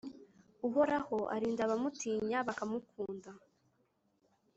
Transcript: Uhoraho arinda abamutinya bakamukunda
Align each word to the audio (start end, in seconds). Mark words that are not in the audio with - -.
Uhoraho 0.67 1.17
arinda 1.35 1.61
abamutinya 1.65 2.37
bakamukunda 2.47 3.29